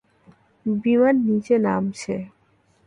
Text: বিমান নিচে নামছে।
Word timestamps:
বিমান 0.65 1.15
নিচে 1.27 1.55
নামছে। 1.59 2.15